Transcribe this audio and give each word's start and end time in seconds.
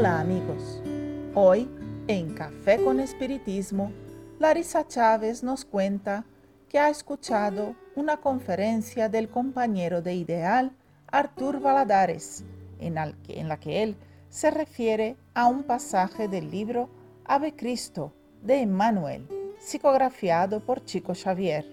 Hola 0.00 0.20
amigos, 0.20 0.80
hoy 1.34 1.68
en 2.08 2.32
Café 2.32 2.82
con 2.82 3.00
Espiritismo, 3.00 3.92
Larisa 4.38 4.88
Chávez 4.88 5.42
nos 5.42 5.66
cuenta 5.66 6.24
que 6.70 6.78
ha 6.78 6.88
escuchado 6.88 7.76
una 7.96 8.16
conferencia 8.16 9.10
del 9.10 9.28
compañero 9.28 10.00
de 10.00 10.14
ideal 10.14 10.72
Artur 11.06 11.60
Valadares, 11.60 12.46
en, 12.78 12.94
la 12.94 13.60
que 13.60 13.82
él 13.82 13.94
se 14.30 14.50
refiere 14.50 15.18
a 15.34 15.48
un 15.48 15.64
pasaje 15.64 16.28
del 16.28 16.50
libro 16.50 16.88
Ave 17.26 17.54
Cristo 17.54 18.14
de 18.40 18.62
Emmanuel, 18.62 19.28
psicografiado 19.58 20.60
por 20.60 20.82
Chico 20.82 21.12
Xavier. 21.14 21.66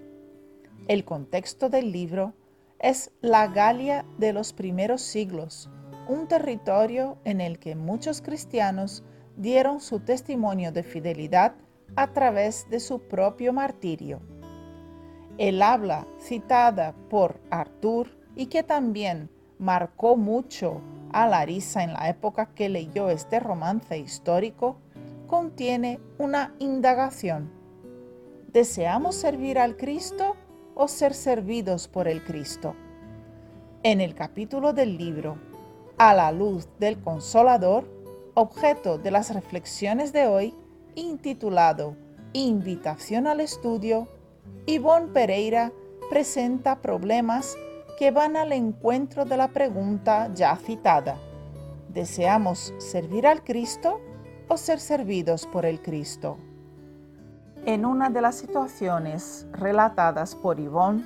El 0.86 1.06
contexto 1.06 1.70
del 1.70 1.92
libro 1.92 2.34
es 2.78 3.10
la 3.22 3.46
Galia 3.46 4.04
de 4.18 4.34
los 4.34 4.52
primeros 4.52 5.00
siglos, 5.00 5.70
un 6.08 6.26
territorio 6.26 7.18
en 7.24 7.40
el 7.40 7.58
que 7.58 7.76
muchos 7.76 8.22
cristianos 8.22 9.04
dieron 9.36 9.80
su 9.80 10.00
testimonio 10.00 10.72
de 10.72 10.82
fidelidad 10.82 11.54
a 11.96 12.08
través 12.08 12.68
de 12.70 12.80
su 12.80 13.00
propio 13.00 13.52
martirio. 13.52 14.20
El 15.36 15.62
habla 15.62 16.06
citada 16.18 16.94
por 17.08 17.40
Artur 17.50 18.08
y 18.34 18.46
que 18.46 18.62
también 18.62 19.30
marcó 19.58 20.16
mucho 20.16 20.80
a 21.12 21.26
Larisa 21.26 21.84
en 21.84 21.92
la 21.92 22.08
época 22.08 22.46
que 22.54 22.68
leyó 22.68 23.10
este 23.10 23.38
romance 23.38 23.98
histórico, 23.98 24.78
contiene 25.26 26.00
una 26.18 26.54
indagación. 26.58 27.50
¿Deseamos 28.52 29.14
servir 29.14 29.58
al 29.58 29.76
Cristo 29.76 30.36
o 30.74 30.88
ser 30.88 31.14
servidos 31.14 31.86
por 31.86 32.08
el 32.08 32.24
Cristo? 32.24 32.74
En 33.82 34.00
el 34.00 34.14
capítulo 34.14 34.72
del 34.72 34.98
libro 34.98 35.38
a 35.98 36.14
la 36.14 36.30
luz 36.30 36.68
del 36.78 37.00
consolador, 37.00 37.84
objeto 38.34 38.98
de 38.98 39.10
las 39.10 39.34
reflexiones 39.34 40.12
de 40.12 40.28
hoy, 40.28 40.54
intitulado 40.94 41.96
Invitación 42.34 43.26
al 43.26 43.40
estudio, 43.40 44.06
Ivonne 44.66 45.08
Pereira 45.08 45.72
presenta 46.08 46.80
problemas 46.80 47.56
que 47.98 48.10
van 48.10 48.36
al 48.36 48.52
encuentro 48.52 49.24
de 49.24 49.36
la 49.36 49.48
pregunta 49.48 50.30
ya 50.34 50.54
citada. 50.56 51.16
¿Deseamos 51.88 52.74
servir 52.78 53.26
al 53.26 53.42
Cristo 53.42 54.00
o 54.46 54.56
ser 54.56 54.78
servidos 54.78 55.46
por 55.46 55.66
el 55.66 55.80
Cristo? 55.80 56.36
En 57.64 57.84
una 57.84 58.08
de 58.08 58.20
las 58.20 58.36
situaciones 58.36 59.48
relatadas 59.52 60.36
por 60.36 60.60
Ivonne, 60.60 61.04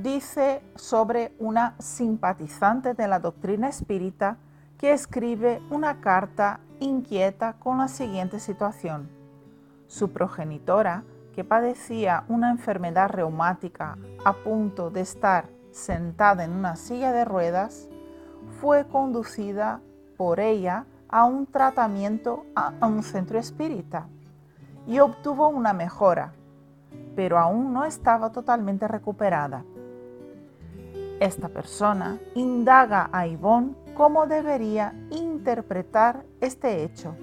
dice 0.00 0.62
sobre 0.74 1.34
una 1.38 1.74
simpatizante 1.78 2.94
de 2.94 3.08
la 3.08 3.18
doctrina 3.18 3.68
espírita 3.68 4.38
que 4.78 4.92
escribe 4.92 5.60
una 5.70 6.00
carta 6.00 6.60
inquieta 6.80 7.54
con 7.54 7.78
la 7.78 7.88
siguiente 7.88 8.40
situación. 8.40 9.10
Su 9.86 10.10
progenitora, 10.12 11.04
que 11.34 11.44
padecía 11.44 12.24
una 12.28 12.50
enfermedad 12.50 13.10
reumática 13.10 13.98
a 14.24 14.32
punto 14.32 14.90
de 14.90 15.02
estar 15.02 15.48
sentada 15.70 16.44
en 16.44 16.52
una 16.52 16.76
silla 16.76 17.12
de 17.12 17.24
ruedas, 17.24 17.88
fue 18.60 18.86
conducida 18.86 19.80
por 20.16 20.40
ella 20.40 20.86
a 21.08 21.24
un 21.24 21.46
tratamiento 21.46 22.44
a 22.54 22.86
un 22.86 23.02
centro 23.02 23.38
espírita 23.38 24.08
y 24.86 24.98
obtuvo 24.98 25.48
una 25.48 25.72
mejora, 25.72 26.32
pero 27.14 27.38
aún 27.38 27.72
no 27.72 27.84
estaba 27.84 28.32
totalmente 28.32 28.88
recuperada. 28.88 29.64
Esta 31.22 31.48
persona 31.48 32.18
indaga 32.34 33.08
a 33.12 33.28
Ivonne 33.28 33.76
cómo 33.94 34.26
debería 34.26 34.92
interpretar 35.10 36.24
este 36.40 36.82
hecho. 36.82 37.14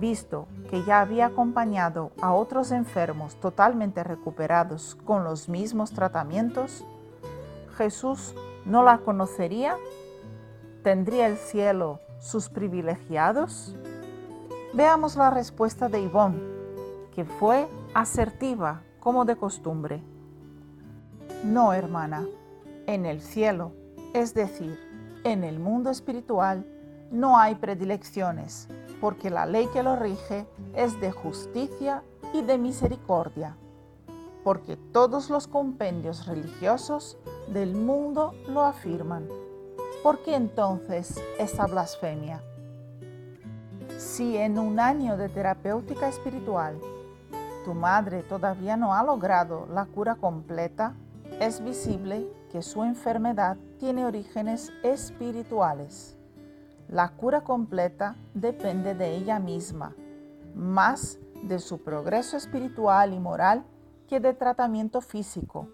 Visto 0.00 0.48
que 0.68 0.82
ya 0.82 1.00
había 1.00 1.26
acompañado 1.26 2.10
a 2.20 2.32
otros 2.34 2.72
enfermos 2.72 3.36
totalmente 3.36 4.02
recuperados 4.02 4.96
con 5.04 5.22
los 5.22 5.48
mismos 5.48 5.92
tratamientos, 5.92 6.84
Jesús 7.76 8.34
no 8.64 8.82
la 8.82 8.98
conocería? 8.98 9.76
¿Tendría 10.82 11.28
el 11.28 11.36
cielo 11.36 12.00
sus 12.18 12.48
privilegiados? 12.48 13.76
Veamos 14.74 15.14
la 15.14 15.30
respuesta 15.30 15.88
de 15.88 16.00
Ivonne, 16.00 16.42
que 17.14 17.24
fue 17.24 17.68
asertiva 17.94 18.82
como 18.98 19.24
de 19.24 19.36
costumbre. 19.36 20.02
No, 21.44 21.72
hermana, 21.72 22.24
en 22.86 23.06
el 23.06 23.20
cielo, 23.20 23.72
es 24.14 24.34
decir, 24.34 24.78
en 25.24 25.44
el 25.44 25.58
mundo 25.58 25.90
espiritual, 25.90 26.66
no 27.10 27.38
hay 27.38 27.54
predilecciones, 27.54 28.68
porque 29.00 29.30
la 29.30 29.46
ley 29.46 29.66
que 29.72 29.82
lo 29.82 29.96
rige 29.96 30.46
es 30.74 30.98
de 31.00 31.12
justicia 31.12 32.02
y 32.32 32.42
de 32.42 32.58
misericordia, 32.58 33.56
porque 34.44 34.76
todos 34.76 35.28
los 35.30 35.46
compendios 35.46 36.26
religiosos 36.26 37.18
del 37.48 37.74
mundo 37.74 38.34
lo 38.48 38.62
afirman. 38.62 39.28
¿Por 40.02 40.22
qué 40.22 40.34
entonces 40.34 41.22
esa 41.38 41.66
blasfemia? 41.66 42.42
Si 43.98 44.36
en 44.36 44.58
un 44.58 44.80
año 44.80 45.16
de 45.16 45.28
terapéutica 45.28 46.08
espiritual 46.08 46.78
tu 47.64 47.74
madre 47.74 48.22
todavía 48.22 48.76
no 48.76 48.94
ha 48.94 49.04
logrado 49.04 49.66
la 49.72 49.84
cura 49.84 50.16
completa, 50.16 50.94
es 51.38 51.62
visible 51.62 52.26
que 52.52 52.60
su 52.60 52.84
enfermedad 52.84 53.56
tiene 53.78 54.04
orígenes 54.04 54.70
espirituales. 54.82 56.18
La 56.86 57.08
cura 57.08 57.40
completa 57.40 58.16
depende 58.34 58.94
de 58.94 59.16
ella 59.16 59.38
misma, 59.38 59.96
más 60.54 61.18
de 61.42 61.58
su 61.58 61.82
progreso 61.82 62.36
espiritual 62.36 63.14
y 63.14 63.18
moral 63.18 63.64
que 64.06 64.20
de 64.20 64.34
tratamiento 64.34 65.00
físico. 65.00 65.66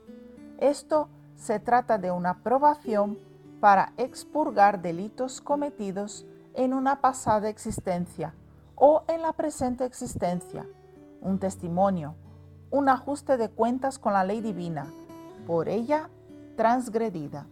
Esto 0.59 1.09
se 1.35 1.59
trata 1.59 1.99
de 1.99 2.13
una 2.13 2.45
probación 2.45 3.19
para 3.59 3.93
expurgar 3.97 4.81
delitos 4.81 5.41
cometidos 5.41 6.27
en 6.55 6.73
una 6.73 7.01
pasada 7.01 7.49
existencia 7.49 8.35
o 8.77 9.03
en 9.09 9.23
la 9.23 9.33
presente 9.33 9.85
existencia, 9.85 10.65
un 11.21 11.41
testimonio, 11.41 12.15
un 12.71 12.89
ajuste 12.89 13.37
de 13.37 13.49
cuentas 13.49 13.99
con 13.99 14.13
la 14.13 14.23
ley 14.23 14.41
divina, 14.41 14.87
por 15.45 15.69
ella 15.69 16.09
transgredida. 16.59 17.47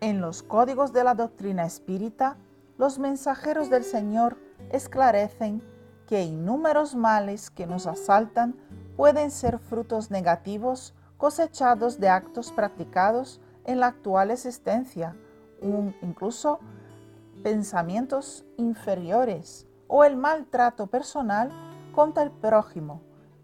En 0.00 0.20
los 0.20 0.42
códigos 0.42 0.92
de 0.92 1.04
la 1.04 1.14
doctrina 1.14 1.64
espírita, 1.64 2.36
los 2.76 2.98
mensajeros 2.98 3.70
del 3.70 3.84
Señor 3.84 4.36
esclarecen 4.72 5.62
que 6.08 6.24
innúmeros 6.24 6.96
males 6.96 7.50
que 7.50 7.68
nos 7.68 7.86
asaltan 7.86 8.56
pueden 8.96 9.30
ser 9.30 9.60
frutos 9.60 10.10
negativos 10.10 10.92
cosechados 11.18 12.00
de 12.00 12.08
actos 12.08 12.50
practicados 12.50 13.40
en 13.64 13.78
la 13.78 13.86
actual 13.86 14.32
existencia, 14.32 15.14
incluso 16.02 16.58
pensamientos 17.44 18.44
inferiores 18.56 19.68
o 19.86 20.02
el 20.02 20.16
maltrato 20.16 20.88
personal 20.88 21.52
contra 21.94 22.24
el 22.24 22.32
prójimo 22.32 23.02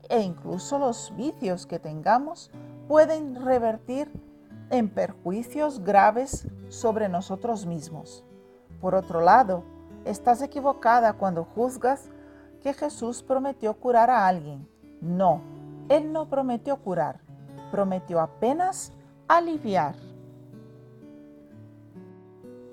e 0.08 0.22
incluso 0.22 0.80
los 0.80 1.14
vicios 1.16 1.66
que 1.66 1.78
tengamos 1.78 2.50
pueden 2.92 3.42
revertir 3.42 4.12
en 4.68 4.90
perjuicios 4.90 5.82
graves 5.82 6.46
sobre 6.68 7.08
nosotros 7.08 7.64
mismos. 7.64 8.22
Por 8.82 8.94
otro 8.94 9.22
lado, 9.22 9.64
estás 10.04 10.42
equivocada 10.42 11.14
cuando 11.14 11.42
juzgas 11.42 12.10
que 12.62 12.74
Jesús 12.74 13.22
prometió 13.22 13.72
curar 13.72 14.10
a 14.10 14.26
alguien. 14.26 14.68
No, 15.00 15.40
Él 15.88 16.12
no 16.12 16.28
prometió 16.28 16.76
curar, 16.76 17.20
prometió 17.70 18.20
apenas 18.20 18.92
aliviar. 19.26 19.94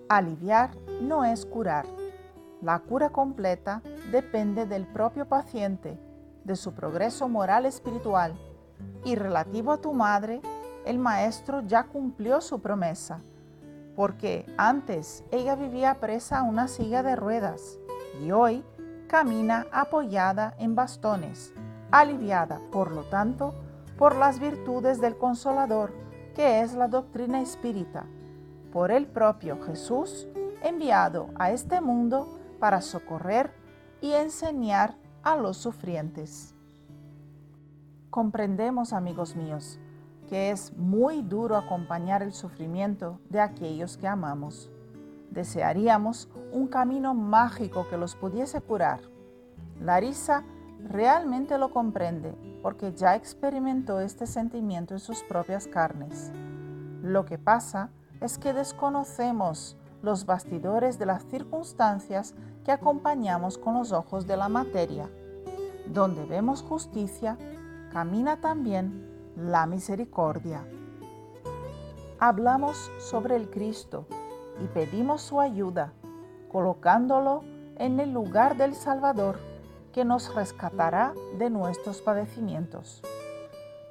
Aliviar 0.10 0.72
no 1.01 1.24
es 1.24 1.45
curar. 1.45 1.86
La 2.62 2.80
cura 2.80 3.10
completa 3.10 3.81
depende 4.12 4.65
del 4.65 4.86
propio 4.86 5.30
paciente, 5.30 5.98
de 6.44 6.57
su 6.57 6.74
progreso 6.74 7.30
moral 7.30 7.65
espiritual 7.65 8.38
y 9.04 9.16
relativo 9.16 9.72
a 9.72 9.78
tu 9.78 9.94
madre, 9.94 10.42
el 10.86 11.00
maestro 11.00 11.62
ya 11.62 11.84
cumplió 11.84 12.42
su 12.42 12.60
promesa, 12.60 13.22
porque 13.96 14.46
antes 14.58 15.24
ella 15.31 15.56
vivía 15.56 16.00
presa 16.00 16.40
a 16.40 16.44
una 16.44 16.68
silla 16.68 17.04
de 17.04 17.16
ruedas 17.16 17.80
y 18.24 18.31
hoy 18.31 18.64
camina 19.08 19.68
apoyada 19.72 20.56
en 20.60 20.76
bastones, 20.76 21.54
aliviada, 21.92 22.60
por 22.72 22.92
lo 22.92 23.04
tanto, 23.04 23.54
por 23.98 24.16
las 24.16 24.40
virtudes 24.40 25.02
del 25.02 25.18
consolador, 25.18 25.94
que 26.36 26.62
es 26.62 26.74
la 26.74 26.88
doctrina 26.88 27.42
espírita, 27.42 28.06
por 28.72 28.92
el 28.92 29.08
propio 29.08 29.62
Jesús, 29.64 30.28
enviado 30.64 31.30
a 31.36 31.52
este 31.52 31.82
mundo 31.82 32.40
para 32.60 32.82
socorrer 32.82 33.52
y 34.02 34.14
enseñar 34.14 34.96
a 35.24 35.36
los 35.36 35.58
sufrientes. 35.58 36.56
Comprendemos, 38.10 38.92
amigos 38.92 39.36
míos, 39.36 39.80
que 40.28 40.50
es 40.50 40.76
muy 40.76 41.22
duro 41.22 41.56
acompañar 41.56 42.24
el 42.24 42.34
sufrimiento 42.34 43.20
de 43.30 43.40
aquellos 43.40 43.98
que 43.98 44.08
amamos. 44.08 44.72
Desearíamos 45.30 46.28
un 46.52 46.68
camino 46.68 47.14
mágico 47.14 47.88
que 47.88 47.98
los 47.98 48.16
pudiese 48.16 48.62
curar. 48.62 49.02
Larisa 49.80 50.44
realmente 50.88 51.60
lo 51.60 51.72
comprende 51.72 52.34
porque 52.64 52.94
ya 52.94 53.16
experimentó 53.16 54.00
este 54.00 54.26
sentimiento 54.26 54.96
en 54.96 55.00
sus 55.00 55.22
propias 55.22 55.68
carnes. 55.68 56.32
Lo 57.04 57.26
que 57.26 57.38
pasa 57.38 57.92
es 58.22 58.40
que 58.40 58.54
desconocemos 58.54 59.78
los 60.02 60.26
bastidores 60.26 60.98
de 60.98 61.06
las 61.06 61.26
circunstancias 61.26 62.34
que 62.66 62.72
acompañamos 62.72 63.60
con 63.60 63.76
los 63.76 63.92
ojos 63.92 64.26
de 64.26 64.36
la 64.36 64.50
materia. 64.50 65.10
Donde 65.88 66.26
vemos 66.26 66.64
justicia, 66.64 67.38
camina 67.91 68.39
también 68.39 69.33
la 69.36 69.65
misericordia. 69.65 70.65
Hablamos 72.19 72.91
sobre 73.00 73.36
el 73.36 73.50
Cristo 73.50 74.06
y 74.63 74.68
pedimos 74.68 75.21
su 75.21 75.39
ayuda, 75.39 75.94
colocándolo 76.51 77.44
en 77.77 78.00
el 78.00 78.12
lugar 78.12 78.57
del 78.57 78.75
Salvador 78.75 79.39
que 79.94 80.06
nos 80.06 80.33
rescatará 80.36 81.13
de 81.38 81.50
nuestros 81.50 82.01
padecimientos, 82.01 83.01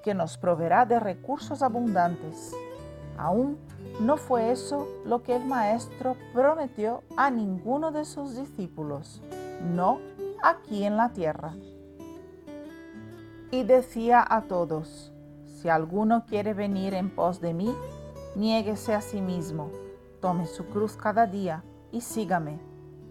que 0.04 0.14
nos 0.14 0.36
proveerá 0.36 0.84
de 0.84 1.00
recursos 1.00 1.62
abundantes. 1.62 2.54
Aún 3.16 3.58
no 4.00 4.16
fue 4.16 4.52
eso 4.52 4.86
lo 5.04 5.22
que 5.22 5.34
el 5.34 5.44
Maestro 5.44 6.16
prometió 6.32 7.02
a 7.16 7.30
ninguno 7.30 7.90
de 7.90 8.04
sus 8.04 8.36
discípulos, 8.36 9.22
no 9.74 9.98
aquí 10.42 10.84
en 10.84 10.96
la 10.96 11.08
tierra. 11.08 11.54
Y 13.50 13.62
decía 13.64 14.24
a 14.28 14.42
todos, 14.42 15.12
si 15.46 15.68
alguno 15.68 16.24
quiere 16.26 16.54
venir 16.54 16.94
en 16.94 17.10
pos 17.10 17.40
de 17.40 17.54
mí, 17.54 17.74
niéguese 18.36 18.94
a 18.94 19.00
sí 19.00 19.20
mismo, 19.20 19.70
tome 20.20 20.46
su 20.46 20.66
cruz 20.66 20.96
cada 20.96 21.26
día 21.26 21.64
y 21.90 22.00
sígame 22.00 22.58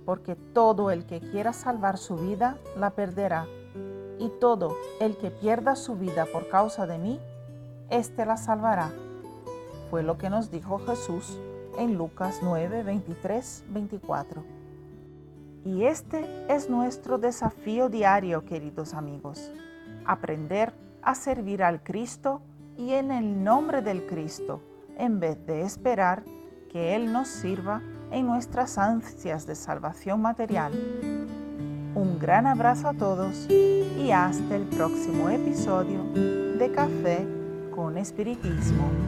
porque 0.08 0.38
todo 0.38 0.90
el 0.90 1.06
que 1.06 1.20
quiera 1.20 1.52
salvar 1.52 1.98
su 1.98 2.16
vida 2.16 2.58
la 2.78 2.92
perderá, 2.92 3.46
y 4.18 4.30
todo 4.40 4.74
el 5.02 5.18
que 5.18 5.32
pierda 5.32 5.76
su 5.76 5.98
vida 5.98 6.26
por 6.32 6.48
causa 6.48 6.88
de 6.88 6.98
mí, 6.98 7.20
éste 7.90 8.26
la 8.26 8.38
salvará. 8.38 8.94
Fue 9.90 10.04
lo 10.04 10.18
que 10.18 10.30
nos 10.30 10.50
dijo 10.50 10.80
Jesús 10.80 11.38
en 11.78 11.98
Lucas 11.98 12.40
9, 12.42 12.84
23, 12.84 13.66
24. 13.68 14.46
Y 15.66 15.84
este 15.84 16.26
es 16.48 16.70
nuestro 16.70 17.18
desafío 17.18 17.90
diario, 17.90 18.46
queridos 18.46 18.94
amigos, 18.94 19.52
aprender 20.08 20.74
a 21.02 21.14
servir 21.16 21.64
al 21.64 21.84
Cristo 21.84 22.42
y 22.78 22.94
en 22.94 23.12
el 23.12 23.44
nombre 23.44 23.82
del 23.82 24.06
Cristo, 24.06 24.62
en 24.98 25.20
vez 25.20 25.46
de 25.46 25.62
esperar 25.62 26.24
que 26.72 26.96
Él 26.96 27.12
nos 27.12 27.28
sirva 27.28 27.82
en 28.12 28.26
nuestras 28.26 28.78
ansias 28.78 29.46
de 29.46 29.56
salvación 29.56 30.22
material. 30.22 30.74
Un 31.96 32.20
gran 32.20 32.46
abrazo 32.48 32.90
a 32.90 32.94
todos 32.94 33.48
y 33.50 34.12
hasta 34.12 34.56
el 34.56 34.64
próximo 34.64 35.30
episodio 35.30 36.04
de 36.14 36.72
Café 36.72 37.28
con 37.74 37.98
Espiritismo. 37.98 39.07